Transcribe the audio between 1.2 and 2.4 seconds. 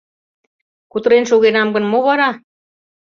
шогенам гын, мо вара?